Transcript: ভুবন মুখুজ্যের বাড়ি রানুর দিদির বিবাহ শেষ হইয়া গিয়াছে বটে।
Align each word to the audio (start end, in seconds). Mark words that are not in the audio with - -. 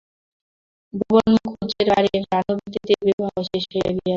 ভুবন 0.93 1.27
মুখুজ্যের 1.35 1.87
বাড়ি 1.91 2.09
রানুর 2.25 2.57
দিদির 2.73 2.99
বিবাহ 3.07 3.33
শেষ 3.49 3.63
হইয়া 3.71 3.81
গিয়াছে 3.85 3.97
বটে। 3.97 4.09